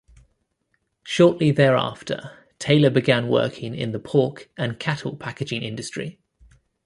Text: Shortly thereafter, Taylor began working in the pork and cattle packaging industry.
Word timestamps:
Shortly 1.03 1.51
thereafter, 1.51 2.31
Taylor 2.57 2.89
began 2.89 3.27
working 3.27 3.75
in 3.75 3.91
the 3.91 3.99
pork 3.99 4.49
and 4.57 4.79
cattle 4.79 5.15
packaging 5.15 5.61
industry. 5.61 6.17